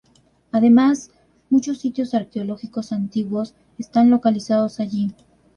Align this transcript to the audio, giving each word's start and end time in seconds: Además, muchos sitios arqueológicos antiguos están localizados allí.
Además, 0.51 1.11
muchos 1.51 1.77
sitios 1.77 2.15
arqueológicos 2.15 2.91
antiguos 2.91 3.53
están 3.77 4.09
localizados 4.09 4.79
allí. 4.79 5.13